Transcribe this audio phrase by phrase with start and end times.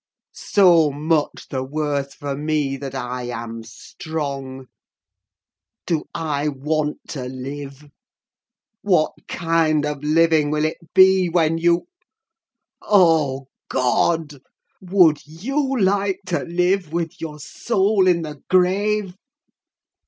[0.33, 4.65] So much the worse for me that I am strong.
[5.85, 7.85] Do I want to live?
[8.81, 14.41] What kind of living will it be when you—oh, God!
[14.81, 19.13] would you like to live with your soul in the grave?"